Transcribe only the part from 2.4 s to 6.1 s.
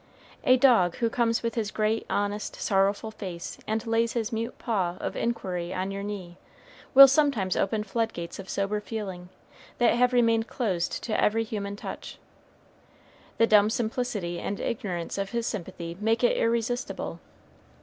sorrowful face and lays his mute paw of inquiry on your